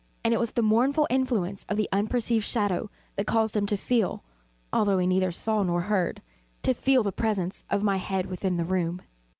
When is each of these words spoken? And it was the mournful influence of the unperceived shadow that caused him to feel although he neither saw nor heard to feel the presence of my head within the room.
And 0.23 0.33
it 0.33 0.39
was 0.39 0.53
the 0.53 0.63
mournful 0.63 1.05
influence 1.11 1.63
of 1.69 1.77
the 1.77 1.87
unperceived 1.91 2.43
shadow 2.43 2.89
that 3.17 3.27
caused 3.27 3.55
him 3.55 3.67
to 3.67 3.77
feel 3.77 4.23
although 4.73 4.97
he 4.97 5.05
neither 5.05 5.31
saw 5.31 5.61
nor 5.61 5.81
heard 5.81 6.23
to 6.63 6.73
feel 6.73 7.03
the 7.03 7.11
presence 7.11 7.63
of 7.69 7.83
my 7.83 7.97
head 7.97 8.25
within 8.25 8.57
the 8.57 8.65
room. 8.65 9.03